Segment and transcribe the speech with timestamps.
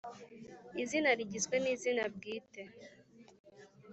[0.83, 2.61] Izina rigizwe n izina bwite